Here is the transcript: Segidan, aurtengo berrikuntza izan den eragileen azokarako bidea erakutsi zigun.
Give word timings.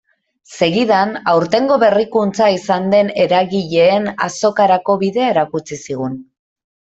Segidan, 0.59 1.11
aurtengo 1.33 1.75
berrikuntza 1.83 2.47
izan 2.55 2.87
den 2.95 3.11
eragileen 3.27 4.09
azokarako 4.29 4.97
bidea 5.07 5.29
erakutsi 5.35 5.79
zigun. 5.89 6.17